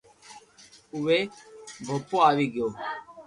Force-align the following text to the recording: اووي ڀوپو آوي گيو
اووي 0.93 1.19
ڀوپو 1.85 2.15
آوي 2.29 2.45
گيو 2.53 2.67